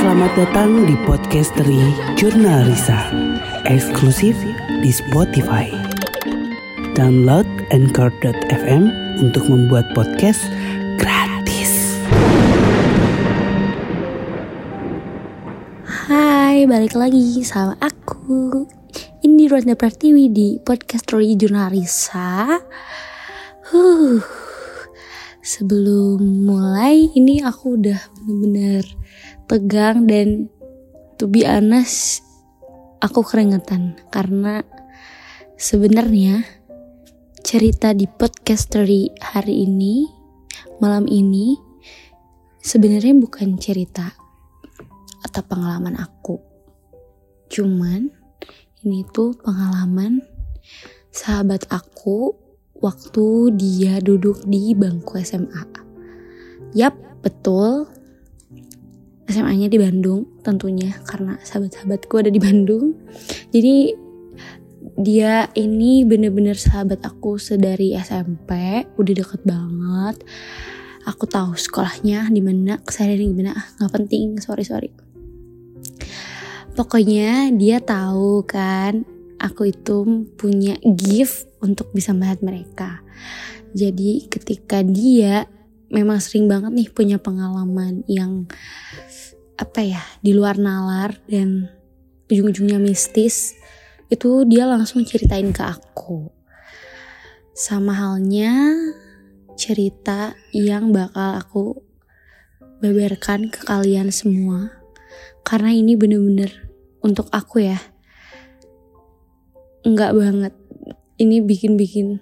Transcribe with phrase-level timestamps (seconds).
[0.00, 3.12] Selamat datang di Podcastery Jurnal Risa
[3.68, 4.32] Eksklusif
[4.80, 5.68] di Spotify.
[6.96, 8.88] Download Anchor.fm
[9.20, 10.40] untuk membuat podcast
[10.96, 12.00] gratis.
[15.84, 18.64] Hai, balik lagi sama aku.
[19.20, 22.56] Indi Rwanda Pratiwi di Podcastery Jurnal Risa.
[23.68, 24.16] Huh,
[25.44, 28.99] sebelum mulai ini aku udah bener-bener
[29.50, 30.46] tegang dan
[31.18, 32.22] to be honest
[33.02, 34.62] aku keringetan karena
[35.58, 36.46] sebenarnya
[37.42, 40.06] cerita di podcastery hari ini
[40.78, 41.58] malam ini
[42.62, 44.14] sebenarnya bukan cerita
[45.26, 46.38] atau pengalaman aku
[47.50, 48.06] cuman
[48.86, 50.22] ini tuh pengalaman
[51.10, 52.38] sahabat aku
[52.78, 55.68] waktu dia duduk di bangku SMA.
[56.72, 57.99] Yap, betul.
[59.30, 62.98] SMA-nya di Bandung tentunya karena sahabat-sahabatku ada di Bandung.
[63.54, 63.94] Jadi
[65.00, 70.20] dia ini bener-bener sahabat aku sedari SMP, udah deket banget.
[71.08, 74.90] Aku tahu sekolahnya di mana, keseharian gimana, ah nggak penting, sorry sorry.
[76.76, 79.04] Pokoknya dia tahu kan
[79.40, 82.90] aku itu punya gift untuk bisa melihat mereka.
[83.72, 85.48] Jadi ketika dia
[85.90, 88.46] memang sering banget nih punya pengalaman yang
[89.60, 91.68] apa ya di luar nalar dan
[92.32, 93.52] ujung-ujungnya mistis,
[94.08, 96.32] itu dia langsung ceritain ke aku.
[97.52, 98.72] Sama halnya
[99.60, 101.64] cerita yang bakal aku
[102.80, 104.72] beberkan ke kalian semua.
[105.44, 106.72] Karena ini bener-bener
[107.04, 107.80] untuk aku ya
[109.80, 110.54] enggak banget
[111.16, 112.20] ini bikin-bikin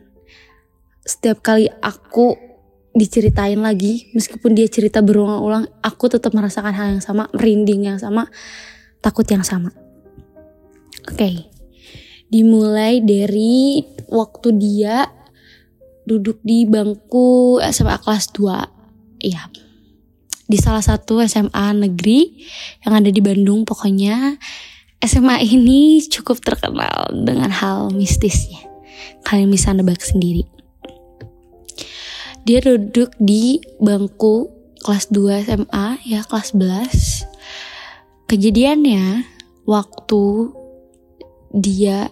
[1.02, 2.47] setiap kali aku
[2.98, 8.26] diceritain lagi meskipun dia cerita berulang-ulang aku tetap merasakan hal yang sama merinding yang sama
[8.98, 9.70] takut yang sama
[11.06, 11.46] oke okay.
[12.28, 15.06] dimulai dari waktu dia
[16.04, 19.46] duduk di bangku SMA kelas 2 iya
[20.48, 22.40] di salah satu SMA negeri
[22.82, 24.40] yang ada di Bandung pokoknya
[24.98, 28.66] SMA ini cukup terkenal dengan hal mistisnya.
[29.22, 30.42] Kalian bisa nebak sendiri.
[32.48, 34.48] Dia duduk di bangku
[34.80, 38.24] kelas 2 SMA ya kelas 11.
[38.24, 39.28] Kejadiannya
[39.68, 40.24] waktu
[41.52, 42.08] dia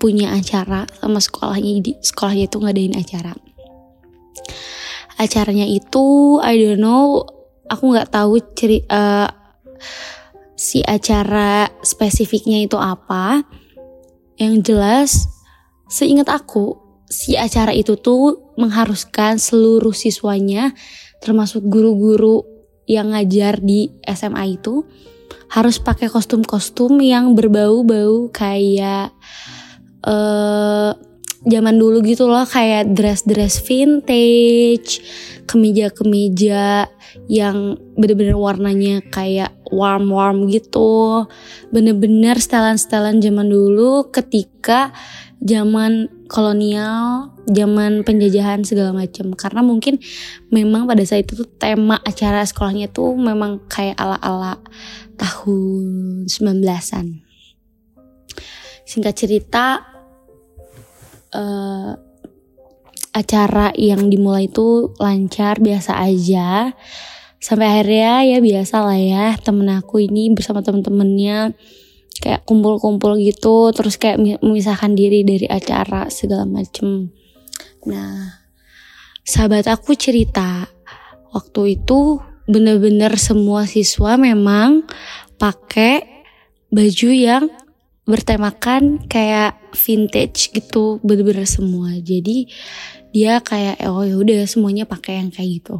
[0.00, 3.36] punya acara sama sekolahnya di sekolahnya itu ngadain acara.
[5.20, 7.20] Acaranya itu I don't know
[7.68, 9.28] aku nggak tahu ceri uh,
[10.56, 13.44] si acara spesifiknya itu apa.
[14.40, 15.10] Yang jelas,
[15.92, 16.80] seingat aku,
[17.12, 20.74] si acara itu tuh mengharuskan seluruh siswanya,
[21.22, 22.44] termasuk guru-guru
[22.86, 24.84] yang ngajar di SMA itu,
[25.52, 29.12] harus pakai kostum-kostum yang berbau-bau kayak
[30.04, 30.96] uh,
[31.42, 35.02] zaman dulu gitu loh kayak dress-dress vintage,
[35.50, 36.86] kemeja-kemeja
[37.26, 41.26] yang bener-bener warnanya kayak warm-warm gitu.
[41.74, 44.94] Bener-bener setelan-setelan zaman dulu ketika
[45.42, 49.36] zaman kolonial, zaman penjajahan segala macam.
[49.36, 50.00] Karena mungkin
[50.48, 54.56] memang pada saat itu tuh tema acara sekolahnya tuh memang kayak ala-ala
[55.20, 57.20] tahun 19-an.
[58.88, 59.84] Singkat cerita,
[61.36, 61.92] uh,
[63.12, 66.72] acara yang dimulai itu lancar biasa aja
[67.42, 71.52] sampai akhirnya ya biasa lah ya temen aku ini bersama temen-temennya
[72.18, 77.08] kayak kumpul-kumpul gitu terus kayak memisahkan diri dari acara segala macem.
[77.88, 78.42] Nah
[79.22, 80.66] sahabat aku cerita
[81.32, 82.20] waktu itu
[82.50, 84.82] bener-bener semua siswa memang
[85.38, 86.02] pakai
[86.68, 87.44] baju yang
[88.02, 91.94] bertemakan kayak vintage gitu bener-bener semua.
[92.02, 92.50] Jadi
[93.14, 95.76] dia kayak oh ya udah semuanya pakai yang kayak gitu.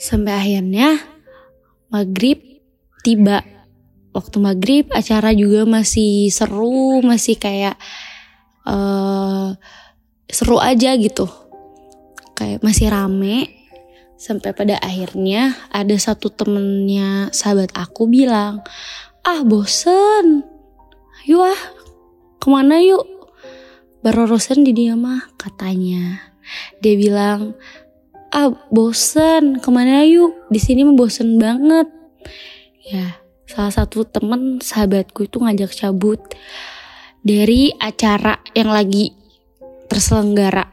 [0.00, 0.96] Sampai akhirnya
[1.90, 2.38] maghrib
[3.02, 3.42] tiba
[4.10, 7.78] waktu maghrib acara juga masih seru masih kayak
[8.66, 9.54] uh,
[10.30, 11.26] seru aja gitu.
[12.34, 13.60] Kayak masih rame.
[14.20, 18.60] Sampai pada akhirnya ada satu temennya sahabat aku bilang
[19.24, 20.44] ah bosen.
[21.24, 21.60] Yuk ah
[22.36, 23.04] ke mana yuk?
[24.00, 26.20] Berorosan di dia mah katanya.
[26.84, 27.56] Dia bilang
[28.28, 29.60] ah bosen.
[29.60, 30.52] Ke mana yuk?
[30.52, 31.88] Di sini mah bosen banget.
[32.84, 36.22] Ya salah satu temen sahabatku itu ngajak cabut
[37.26, 39.10] dari acara yang lagi
[39.90, 40.70] terselenggara.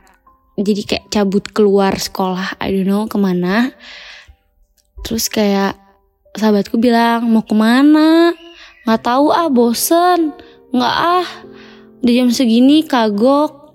[0.57, 3.73] Jadi kayak cabut keluar sekolah I don't know ke mana.
[5.01, 5.73] Terus kayak
[6.37, 8.37] sahabatku bilang mau ke mana?
[8.85, 10.37] Nggak tahu ah bosen.
[10.69, 11.27] Nggak ah
[12.05, 13.73] di jam segini kagok.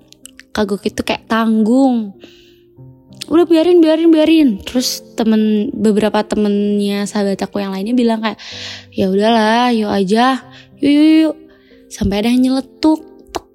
[0.55, 2.15] Kagok itu kayak tanggung
[3.29, 4.49] udah biarin biarin biarin.
[4.63, 8.41] Terus temen beberapa temennya sahabat aku yang lainnya bilang kayak
[8.91, 10.43] ya udahlah yuk aja.
[10.83, 11.37] Yuk yuk yuk.
[11.93, 13.01] Sampai ada yang nyeletuk.
[13.31, 13.47] Tek.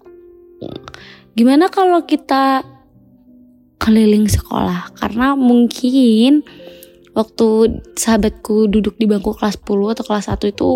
[1.38, 2.64] gimana kalau kita
[3.82, 4.94] keliling sekolah?
[4.96, 6.46] Karena mungkin
[7.18, 7.48] waktu
[7.98, 10.70] sahabatku duduk di bangku kelas 10 atau kelas 1 itu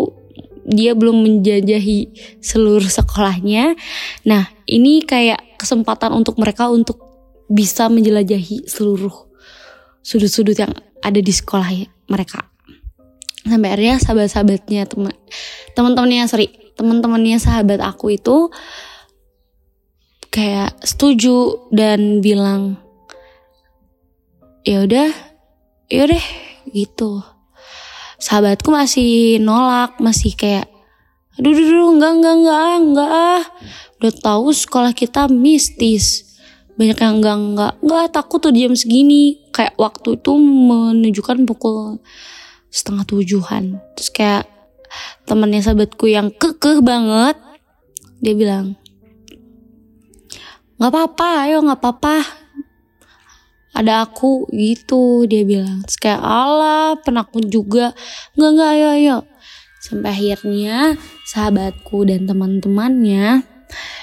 [0.66, 3.74] dia belum menjajahi seluruh sekolahnya.
[4.26, 7.11] Nah, ini kayak kesempatan untuk mereka untuk
[7.52, 9.12] bisa menjelajahi seluruh
[10.00, 10.72] sudut-sudut yang
[11.04, 12.48] ada di sekolah ya, mereka.
[13.44, 15.12] Sampai akhirnya sahabat-sahabatnya teman
[15.74, 18.48] teman-temannya sorry teman-temannya sahabat aku itu
[20.32, 22.80] kayak setuju dan bilang
[24.64, 25.10] ya udah
[25.90, 26.26] ya deh
[26.70, 27.20] gitu.
[28.22, 30.70] Sahabatku masih nolak masih kayak
[31.34, 33.44] aduh aduh, aduh enggak enggak enggak enggak ah.
[33.98, 36.31] Udah tahu sekolah kita mistis
[36.76, 39.42] banyak yang enggak enggak enggak takut tuh jam segini.
[39.52, 42.00] Kayak waktu itu menunjukkan pukul
[42.72, 43.78] setengah tujuhan.
[43.98, 44.44] Terus kayak
[45.28, 47.36] temennya sahabatku yang kekeh banget
[48.22, 48.76] dia bilang
[50.82, 52.16] nggak apa-apa ayo nggak apa-apa.
[53.72, 55.86] Ada aku gitu dia bilang.
[55.86, 57.94] Terus kayak Allah penakut juga.
[58.34, 59.16] Nggak nggak ayo ayo.
[59.78, 60.98] Sampai akhirnya
[61.30, 63.46] sahabatku dan teman-temannya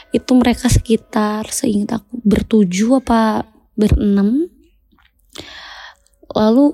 [0.10, 3.46] itu mereka sekitar seingat aku bertujuh apa
[3.78, 4.50] berenam.
[6.34, 6.74] Lalu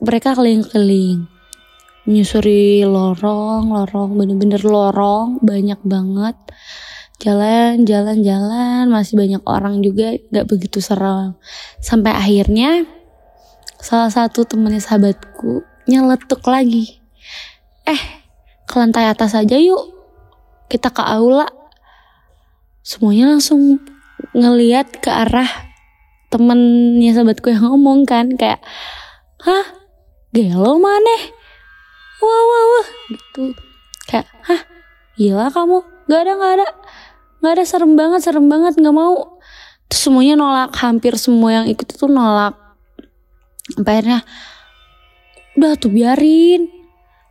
[0.00, 1.28] mereka keliling-keliling
[2.08, 6.36] menyusuri lorong lorong bener-bener lorong banyak banget.
[7.20, 11.36] Jalan jalan jalan masih banyak orang juga gak begitu serem
[11.84, 12.88] sampai akhirnya
[13.76, 16.96] salah satu temennya sahabatku nyeletuk lagi.
[17.84, 18.00] Eh
[18.64, 19.92] ke lantai atas aja yuk
[20.72, 21.59] kita ke aula
[22.80, 23.80] semuanya langsung
[24.32, 25.48] ngeliat ke arah
[26.30, 28.62] temennya sahabatku yang ngomong kan kayak
[29.42, 29.66] hah?
[30.30, 31.22] Gelo maneh?
[32.22, 33.42] Wah wah wah gitu.
[34.06, 34.62] Kayak hah?
[35.18, 35.82] Gila kamu?
[36.06, 36.66] Gak ada gak ada.
[37.40, 39.42] Nggak ada serem banget serem banget nggak mau.
[39.90, 42.54] Terus semuanya nolak hampir semua yang ikut itu nolak.
[43.74, 44.22] Sampai akhirnya
[45.58, 46.70] udah tuh biarin.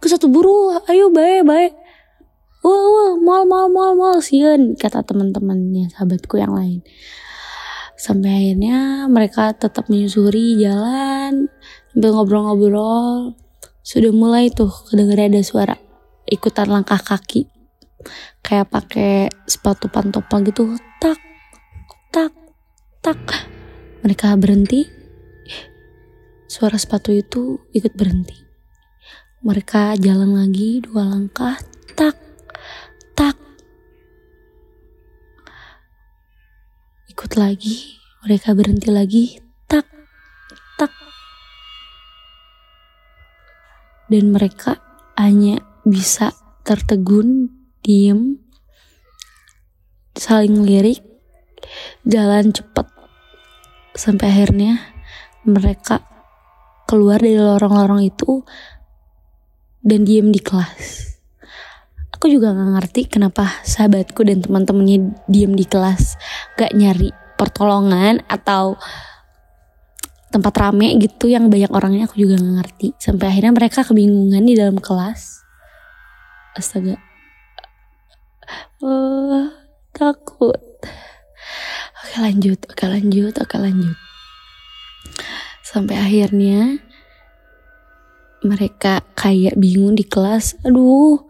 [0.03, 1.71] Ke satu buru ayo baik baik
[2.69, 6.85] wah wah mal mal mal mal sian kata teman-temannya sahabatku yang lain.
[7.97, 11.49] Sampai akhirnya mereka tetap menyusuri jalan
[11.91, 13.33] sambil ngobrol-ngobrol.
[13.81, 15.75] Sudah mulai tuh kedengeran ada suara
[16.29, 17.49] ikutan langkah kaki.
[18.45, 20.77] Kayak pakai sepatu pantopel gitu.
[21.01, 21.17] Tak
[22.13, 22.31] tak
[23.01, 23.19] tak.
[24.05, 24.85] Mereka berhenti.
[26.45, 28.37] Suara sepatu itu ikut berhenti.
[29.41, 31.57] Mereka jalan lagi dua langkah.
[31.99, 32.28] Tak tak
[37.19, 39.23] ikut lagi mereka berhenti lagi
[39.67, 39.83] tak
[40.79, 40.87] tak.
[44.07, 44.79] Dan mereka
[45.19, 46.31] hanya bisa
[46.63, 47.51] tertegun
[47.83, 48.39] diem
[50.15, 51.03] saling lirik
[52.07, 52.87] jalan cepet
[53.99, 54.79] sampai akhirnya
[55.43, 55.99] mereka
[56.87, 58.47] keluar dari lorong-lorong itu
[59.83, 61.08] dan diem di kelas
[62.19, 66.19] aku juga gak ngerti kenapa sahabatku dan teman-temannya diem di kelas
[66.59, 68.75] gak nyari pertolongan atau
[70.27, 72.87] tempat rame gitu yang banyak orangnya aku juga gak ngerti.
[72.99, 75.47] Sampai akhirnya mereka kebingungan di dalam kelas.
[76.59, 76.99] Astaga.
[78.83, 79.55] Uh,
[79.95, 80.59] takut.
[82.03, 83.95] Oke lanjut oke lanjut oke lanjut.
[85.63, 86.83] Sampai akhirnya
[88.43, 90.59] mereka kayak bingung di kelas.
[90.67, 91.29] Aduh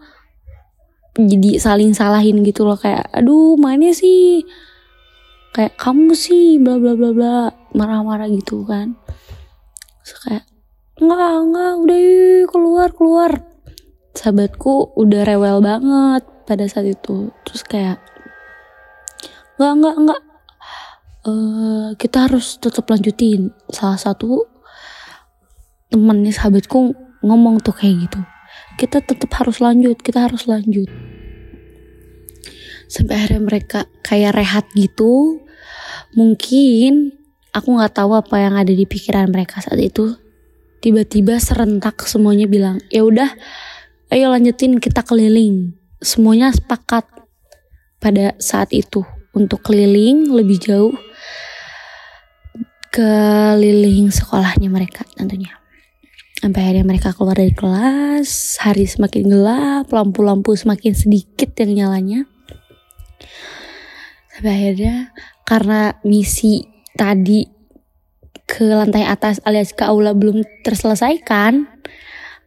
[1.27, 2.79] jadi saling salahin gitu loh.
[2.79, 4.47] Kayak aduh mana sih?
[5.51, 7.35] Kayak kamu sih bla bla bla bla
[7.75, 8.95] marah-marah gitu kan.
[10.05, 10.45] Terus kayak
[11.03, 13.31] enggak enggak udah yuk, keluar keluar.
[14.15, 17.35] Sahabatku udah rewel banget pada saat itu.
[17.43, 17.97] Terus kayak
[19.59, 20.21] nggak nggak nggak
[21.27, 23.51] uh, kita harus tetap lanjutin.
[23.67, 24.47] Salah satu
[25.91, 26.93] temennya sahabatku
[27.25, 28.21] ngomong tuh kayak gitu
[28.79, 30.87] kita tetap harus lanjut kita harus lanjut.
[32.87, 35.43] Sampai akhirnya mereka kayak rehat gitu.
[36.15, 37.11] Mungkin
[37.51, 40.15] aku nggak tahu apa yang ada di pikiran mereka saat itu.
[40.79, 43.27] Tiba-tiba serentak semuanya bilang ya udah
[44.15, 45.75] ayo lanjutin kita keliling.
[45.99, 47.03] Semuanya sepakat
[47.99, 49.03] pada saat itu.
[49.35, 50.95] Untuk keliling lebih jauh
[52.89, 55.58] keliling sekolahnya mereka tentunya.
[56.39, 62.23] Sampai akhirnya mereka keluar dari kelas, hari semakin gelap, lampu-lampu semakin sedikit yang nyalanya.
[64.31, 65.11] Sampai akhirnya
[65.43, 66.63] karena misi
[66.95, 67.43] tadi
[68.47, 71.67] ke lantai atas alias ke aula belum terselesaikan,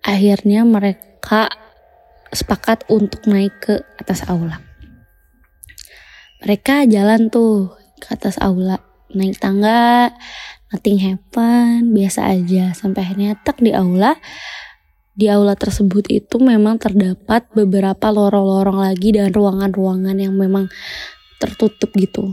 [0.01, 1.53] akhirnya mereka
[2.33, 4.65] sepakat untuk naik ke atas aula.
[6.41, 8.81] Mereka jalan tuh ke atas aula,
[9.13, 10.17] naik tangga,
[10.73, 12.73] nothing happen, biasa aja.
[12.73, 14.17] Sampai akhirnya tak di aula,
[15.13, 20.73] di aula tersebut itu memang terdapat beberapa lorong-lorong lagi dan ruangan-ruangan yang memang
[21.37, 22.33] tertutup gitu.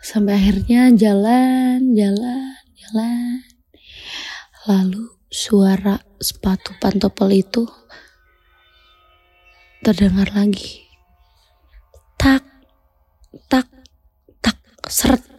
[0.00, 3.44] Sampai akhirnya jalan, jalan, jalan.
[4.64, 7.68] Lalu suara sepatu pantopel itu
[9.84, 10.88] terdengar lagi.
[12.16, 12.40] Tak,
[13.52, 13.68] tak,
[14.40, 14.56] tak,
[14.88, 15.33] seret.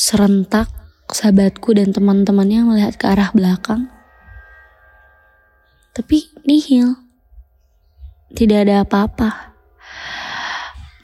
[0.00, 0.72] Serentak
[1.12, 3.92] sahabatku dan teman-temannya melihat ke arah belakang.
[5.92, 6.96] Tapi nihil.
[8.32, 9.52] Tidak ada apa-apa.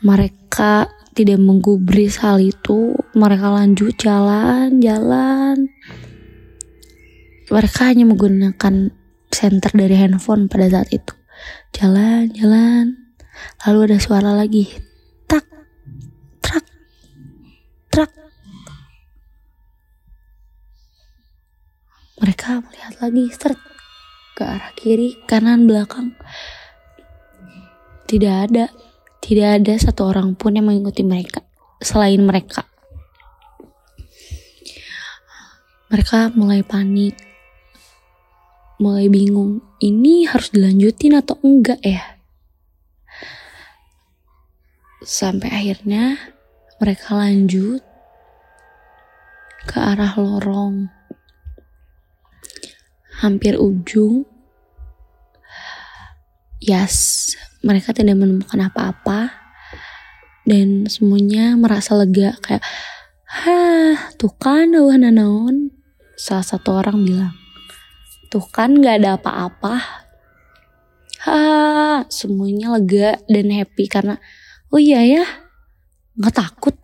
[0.01, 2.97] Mereka tidak menggubris hal itu.
[3.13, 5.69] Mereka lanjut jalan, jalan.
[7.53, 8.97] Mereka hanya menggunakan
[9.29, 11.13] senter dari handphone pada saat itu.
[11.77, 13.13] Jalan, jalan.
[13.69, 14.73] Lalu ada suara lagi.
[15.29, 15.45] Tak,
[16.41, 16.65] trak,
[17.93, 18.26] trak.
[22.65, 23.61] Melihat lagi seret
[24.37, 26.13] ke arah kiri, kanan, belakang.
[28.07, 28.69] Tidak ada,
[29.25, 31.43] tidak ada satu orang pun yang mengikuti mereka
[31.81, 32.65] selain mereka.
[35.87, 37.15] Mereka mulai panik,
[38.83, 39.63] mulai bingung.
[39.79, 42.03] Ini harus dilanjutin atau enggak ya?
[45.07, 46.19] Sampai akhirnya
[46.83, 47.81] mereka lanjut
[49.67, 50.96] ke arah lorong
[53.21, 54.29] hampir ujung.
[56.61, 57.33] Yes,
[57.65, 59.33] mereka tidak menemukan apa-apa.
[60.47, 62.63] Dan semuanya merasa lega kayak
[63.27, 65.75] hah tuh kan wah nanaon
[66.15, 67.35] salah satu orang bilang
[68.31, 69.75] tuh kan nggak ada apa-apa.
[71.27, 74.23] Hah semuanya lega dan happy karena
[74.71, 75.25] oh iya ya
[76.15, 76.79] nggak takut.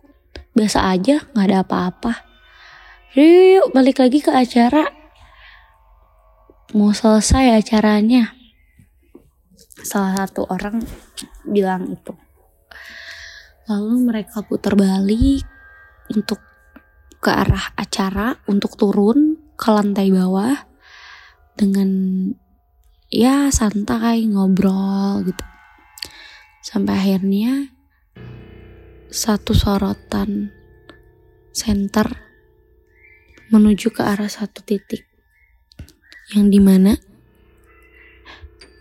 [0.51, 2.11] Biasa aja nggak ada apa-apa.
[3.15, 5.02] Yuk balik lagi ke acara
[6.73, 8.33] mau selesai acaranya.
[9.85, 10.81] Salah satu orang
[11.45, 12.17] bilang itu.
[13.69, 15.45] Lalu mereka putar balik
[16.09, 16.41] untuk
[17.21, 20.65] ke arah acara untuk turun ke lantai bawah
[21.53, 21.89] dengan
[23.13, 25.45] ya santai ngobrol gitu.
[26.65, 27.69] Sampai akhirnya
[29.13, 30.49] satu sorotan
[31.53, 32.17] center
[33.53, 35.12] menuju ke arah satu titik
[36.33, 36.97] yang di mana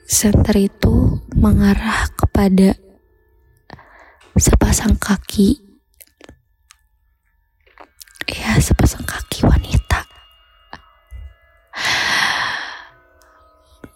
[0.09, 2.73] center itu mengarah kepada
[4.41, 5.61] sepasang kaki.
[8.25, 10.09] Ya sepasang kaki wanita.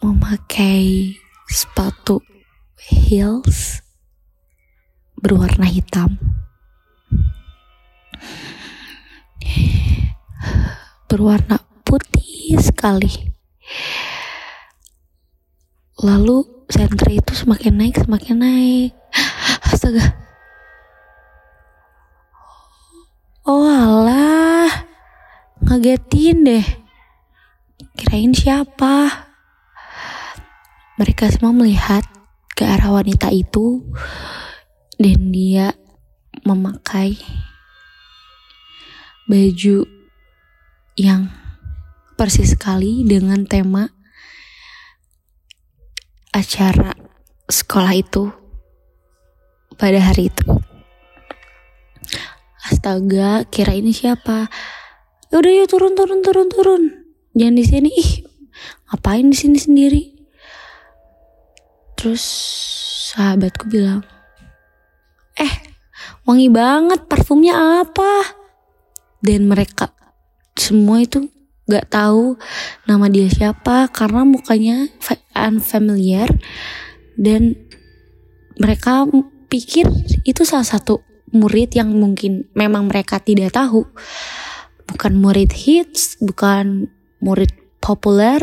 [0.04, 1.16] Memakai
[1.48, 2.20] sepatu
[2.76, 3.80] heels
[5.16, 6.20] berwarna hitam.
[11.08, 13.35] Berwarna putih sekali
[16.00, 18.92] lalu senter itu semakin naik semakin naik.
[19.72, 20.12] Astaga.
[23.48, 24.68] Oh alah.
[25.64, 26.66] Ngagetin deh.
[27.96, 29.24] Kirain siapa?
[31.00, 32.04] Mereka semua melihat
[32.52, 33.80] ke arah wanita itu.
[34.96, 35.76] Dan dia
[36.44, 37.20] memakai
[39.28, 39.84] baju
[40.96, 41.28] yang
[42.16, 43.95] persis sekali dengan tema
[46.36, 46.92] acara
[47.48, 48.28] sekolah itu
[49.80, 50.44] pada hari itu.
[52.68, 54.52] Astaga, kira ini siapa?
[55.32, 56.82] Ya udah yuk turun turun turun turun.
[57.32, 57.88] Jangan di sini.
[57.88, 58.12] Ih,
[58.92, 60.02] ngapain di sini sendiri?
[61.96, 62.20] Terus
[63.16, 64.04] sahabatku bilang,
[65.40, 65.54] "Eh,
[66.28, 68.36] wangi banget parfumnya apa?"
[69.24, 69.88] Dan mereka
[70.52, 71.32] semua itu
[71.66, 72.38] gak tahu
[72.86, 74.86] nama dia siapa karena mukanya
[75.34, 76.30] unfamiliar
[77.18, 77.58] dan
[78.56, 79.04] mereka
[79.50, 79.90] pikir
[80.24, 81.02] itu salah satu
[81.34, 83.84] murid yang mungkin memang mereka tidak tahu.
[84.86, 87.50] Bukan murid hits bukan murid
[87.82, 88.38] populer.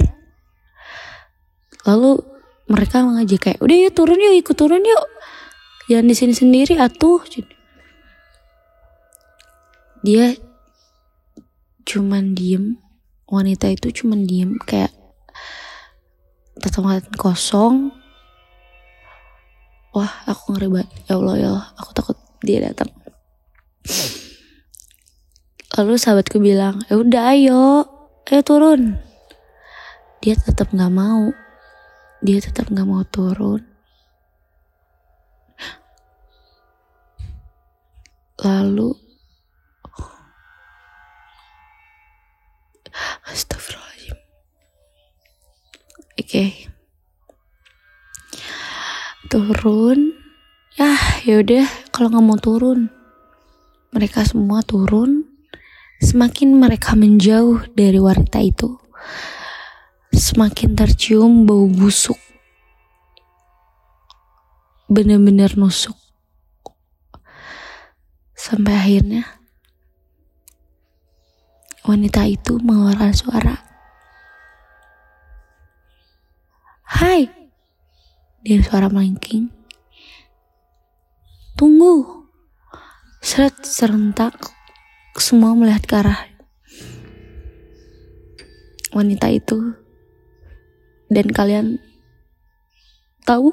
[1.88, 2.22] Lalu
[2.68, 5.06] mereka mengajak kayak udah yuk turun yuk ikut turun yuk.
[5.88, 7.24] Jangan di sini sendiri atuh.
[10.03, 10.36] Dia
[11.84, 12.83] cuman diem
[13.34, 14.94] wanita itu cuman diem kayak
[16.62, 17.90] tatapan kosong.
[19.94, 20.90] Wah aku ngeri banget.
[21.10, 22.94] Ya Allah ya Allah aku takut dia datang.
[25.74, 27.90] Lalu sahabatku bilang ya udah ayo
[28.30, 29.02] ayo turun.
[30.22, 31.34] Dia tetap nggak mau.
[32.22, 33.66] Dia tetap nggak mau turun.
[38.44, 39.02] Lalu
[43.24, 44.18] Astagfirullahaladzim.
[46.20, 46.46] Oke.
[49.32, 50.00] Turun.
[50.74, 52.89] Ya yaudah Kalau nggak mau turun
[53.94, 55.30] Mereka semua turun.
[56.01, 58.82] Semakin mereka menjauh dari wanita itu
[60.13, 62.22] Semakin tercium bau busuk.
[64.86, 65.98] Bener-bener nusuk.
[68.38, 69.43] Sampai akhirnya
[71.84, 73.56] wanita itu mengeluarkan suara.
[76.84, 77.28] Hai,
[78.44, 79.52] dengan suara melengking.
[81.60, 82.24] Tunggu.
[83.24, 84.36] Seret serentak,
[85.16, 86.34] semua melihat ke arah
[88.94, 89.74] wanita itu.
[91.10, 91.82] Dan kalian
[93.25, 93.52] tahu?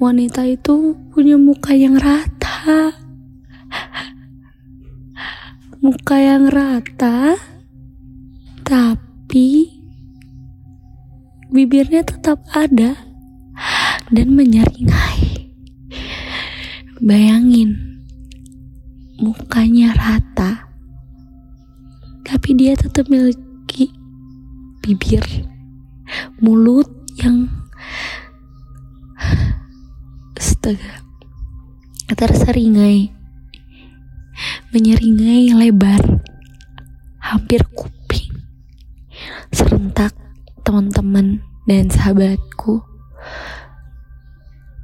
[0.00, 2.99] Wanita itu punya muka yang rata
[5.80, 7.40] muka yang rata,
[8.68, 9.72] tapi
[11.48, 13.00] bibirnya tetap ada
[14.12, 15.48] dan menyeringai.
[17.00, 17.96] Bayangin,
[19.24, 20.68] mukanya rata,
[22.28, 23.88] tapi dia tetap memiliki
[24.84, 25.24] bibir,
[26.44, 27.48] mulut yang
[30.36, 31.00] astaga
[32.12, 33.19] terseringai
[34.70, 35.98] menyeringai lebar
[37.18, 38.30] hampir kuping.
[39.50, 40.14] Serentak
[40.62, 42.78] teman-teman dan sahabatku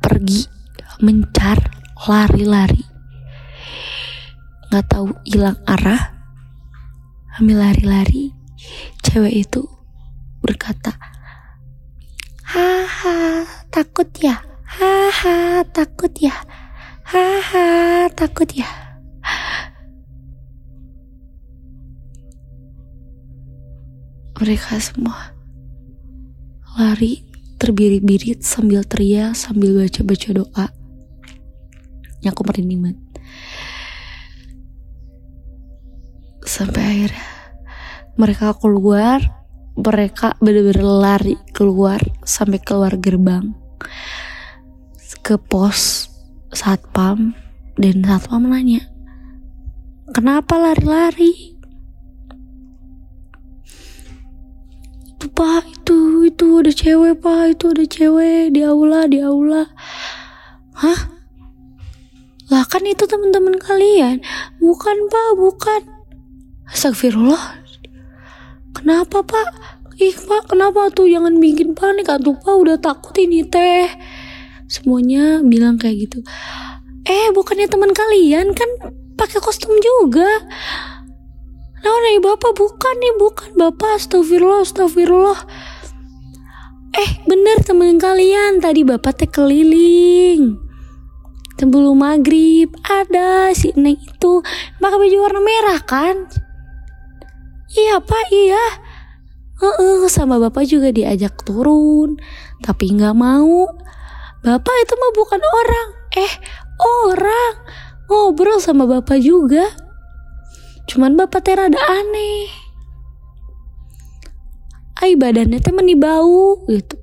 [0.02, 0.50] pergi
[0.98, 1.70] mencar
[2.02, 2.82] lari-lari.
[4.70, 6.18] Nggak tahu hilang arah
[7.38, 8.34] ambil lari-lari.
[9.06, 9.62] Cewek itu
[10.42, 10.98] berkata
[12.42, 14.42] haha takut ya?
[14.66, 16.34] Haha takut ya?
[17.06, 18.85] Haha takut ya
[24.36, 25.32] Mereka semua
[26.76, 27.24] lari
[27.56, 30.66] terbirit-birit sambil teriak sambil baca-baca doa.
[32.20, 33.00] Yang aku merinding banget.
[36.44, 37.26] Sampai akhirnya
[38.16, 39.20] mereka keluar,
[39.76, 43.52] mereka bener-bener lari keluar sampai keluar gerbang
[45.20, 46.08] ke pos
[46.54, 47.36] satpam
[47.76, 48.80] dan satpam nanya
[50.14, 51.55] kenapa lari-lari
[55.36, 57.52] pak itu itu ada cewek pak.
[57.52, 58.56] Itu ada cewek.
[58.56, 59.68] Di aula di aula.
[60.80, 61.00] Hah?
[62.48, 64.24] Lah kan itu teman-teman kalian.
[64.56, 65.82] Bukan pak bukan.
[66.72, 67.62] Astagfirullah.
[68.72, 69.48] Kenapa pak?
[70.00, 71.06] Ih pak kenapa tuh?
[71.06, 72.08] Jangan bikin panik.
[72.08, 73.92] Atuh pak udah takut ini teh.
[74.66, 76.18] Semuanya bilang kayak gitu.
[77.06, 78.56] Eh bukannya teman kalian?
[78.56, 78.70] Kan
[79.14, 80.28] pakai kostum juga
[81.86, 83.48] Nah, nih bapak bukan nih bukan.
[83.54, 85.38] Bapak astagfirullah astagfirullah.
[86.90, 90.58] Eh bener temen kalian tadi bapak teh keliling.
[91.54, 94.42] Sebelum maghrib ada si Neng itu.
[94.82, 96.26] Pakai baju warna merah kan?
[97.70, 98.66] Iya pak iya.
[99.62, 102.18] Uh, sama bapak juga diajak turun.
[102.66, 103.70] Tapi nggak mau.
[104.42, 105.88] Bapak itu mah bukan orang.
[106.18, 106.32] Eh
[106.82, 107.52] orang.
[108.10, 109.85] Ngobrol sama bapak juga
[110.86, 112.46] Cuman bapak teh rada aneh.
[115.02, 116.96] Ai badannya teh meni bau gitu.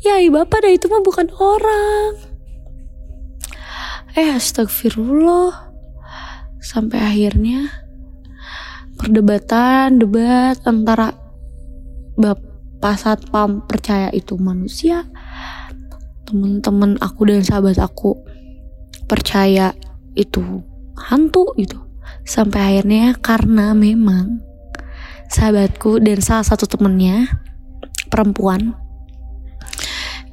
[0.00, 2.14] Ya ai bapak dah itu mah bukan orang.
[4.14, 5.74] Eh astagfirullah.
[6.64, 7.84] Sampai akhirnya
[8.96, 11.12] perdebatan debat antara
[12.16, 15.04] bapak satpam percaya itu manusia
[16.24, 18.16] temen-temen aku dan sahabat aku
[19.04, 19.76] percaya
[20.16, 20.40] itu
[20.96, 21.83] hantu gitu
[22.24, 24.40] Sampai akhirnya karena memang
[25.28, 27.28] sahabatku dan salah satu temennya
[28.08, 28.76] perempuan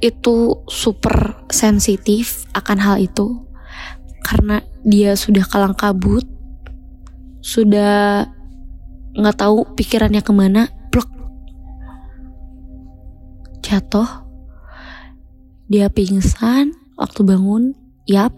[0.02, 3.46] itu super sensitif akan hal itu.
[4.22, 6.26] Karena dia sudah kalang kabut
[7.42, 8.30] sudah
[9.18, 11.10] nggak tahu pikirannya ke mana plek
[13.62, 14.26] jatuh.
[15.66, 17.72] Dia pingsan waktu bangun
[18.04, 18.34] yap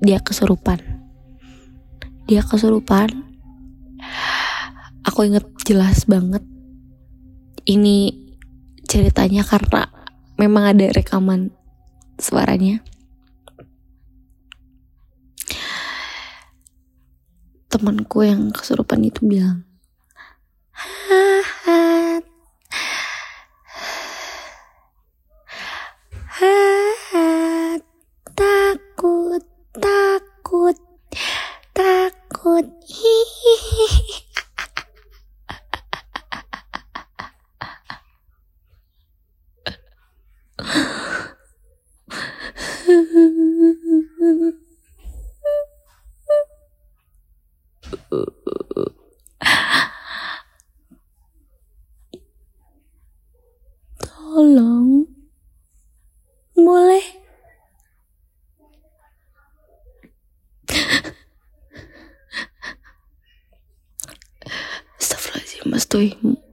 [0.00, 0.95] dia kesurupan
[2.26, 3.22] dia kesurupan.
[5.06, 6.42] Aku inget jelas banget
[7.66, 8.26] ini
[8.86, 9.86] ceritanya karena
[10.38, 11.54] memang ada rekaman
[12.18, 12.82] suaranya.
[17.66, 19.66] Temanku yang kesurupan itu bilang
[20.72, 22.24] Hahat
[28.32, 29.44] Takut
[29.76, 30.78] Takut
[31.76, 34.24] Takut Hihihi
[54.36, 55.10] Tolong
[56.54, 57.26] Boleh
[65.72, 66.45] Astagfirullahaladzim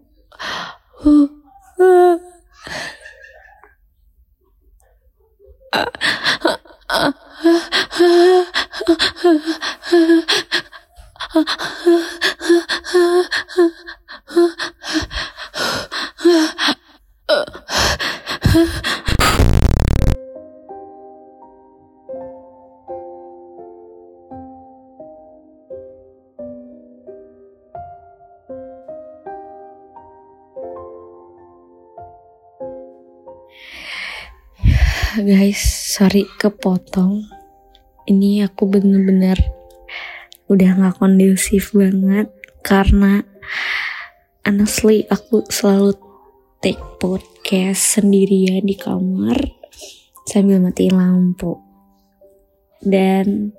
[35.94, 37.30] sorry kepotong.
[38.10, 39.38] Ini aku bener-bener
[40.50, 42.34] Udah gak kondusif banget
[42.66, 43.22] Karena
[44.42, 45.94] Honestly aku selalu
[46.66, 49.38] Take podcast sendirian di kamar
[50.26, 51.62] Sambil matiin lampu.
[52.82, 53.54] Dan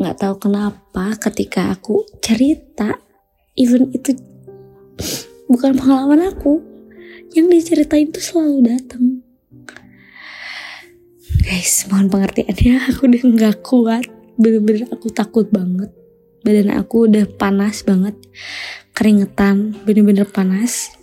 [0.00, 2.96] Gak tahu kenapa ketika aku cerita
[3.52, 4.16] Even itu
[5.44, 6.64] Bukan pengalaman aku
[7.36, 9.26] Yang diceritain tuh selalu datang
[11.44, 14.04] Guys, mohon pengertiannya aku udah nggak kuat.
[14.40, 15.92] Bener-bener aku takut banget.
[16.40, 18.16] Badan aku udah panas banget.
[18.96, 20.88] Keringetan, bener-bener panas.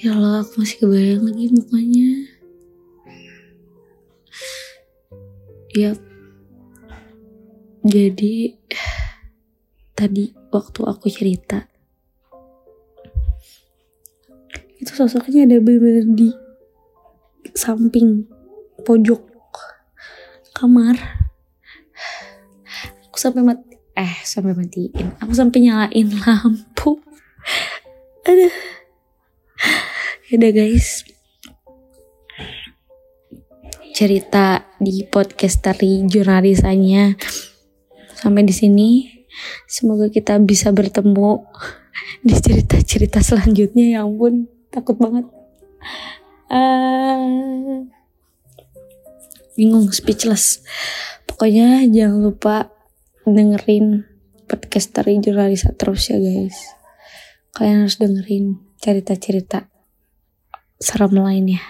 [0.00, 2.08] Ya Allah, aku masih kebayang lagi mukanya.
[5.76, 5.92] Ya.
[7.84, 8.56] Jadi
[10.00, 11.69] tadi waktu aku cerita
[14.80, 16.32] itu sosoknya ada bener-bener di
[17.52, 18.24] samping
[18.80, 19.20] pojok
[20.56, 20.96] kamar.
[23.12, 25.12] Aku sampai mati eh sampai matiin.
[25.20, 26.96] Aku sampai nyalain lampu.
[28.24, 28.48] Ada
[30.32, 31.04] udah guys.
[33.92, 37.20] Cerita di podcast dari jurnalisanya
[38.16, 38.90] sampai di sini.
[39.68, 41.44] Semoga kita bisa bertemu
[42.24, 44.00] di cerita-cerita selanjutnya.
[44.00, 45.26] Ya ampun takut banget.
[46.50, 47.86] Uh,
[49.54, 50.62] bingung speechless.
[51.26, 52.56] Pokoknya jangan lupa
[53.28, 54.08] dengerin
[54.50, 56.74] podcast dari jurnalisa terus ya guys.
[57.54, 59.70] Kalian harus dengerin cerita-cerita
[60.80, 61.60] serem lainnya.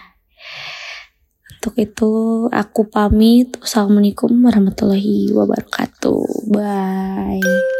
[1.61, 2.13] Untuk itu
[2.49, 3.61] aku pamit.
[3.61, 6.25] Assalamualaikum warahmatullahi wabarakatuh.
[6.49, 7.80] Bye